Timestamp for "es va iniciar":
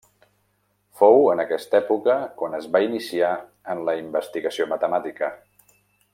2.61-3.29